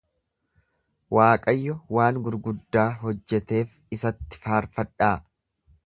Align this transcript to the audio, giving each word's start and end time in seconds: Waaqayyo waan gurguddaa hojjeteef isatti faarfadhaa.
Waaqayyo 1.17 1.75
waan 1.97 2.19
gurguddaa 2.29 2.87
hojjeteef 3.05 3.79
isatti 3.99 4.45
faarfadhaa. 4.49 5.17